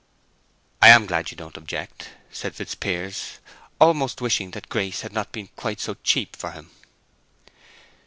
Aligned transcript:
'""I 0.81 0.89
am 0.89 1.05
glad 1.05 1.29
you 1.29 1.37
don't 1.37 1.55
object," 1.55 2.09
said 2.31 2.55
Fitzpiers, 2.55 3.37
almost 3.79 4.19
wishing 4.19 4.49
that 4.49 4.67
Grace 4.67 5.01
had 5.01 5.13
not 5.13 5.31
been 5.31 5.49
quite 5.55 5.79
so 5.79 5.95
cheap 6.03 6.35
for 6.35 6.49
him. 6.53 6.71